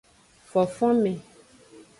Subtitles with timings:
[0.53, 1.13] Fofonme.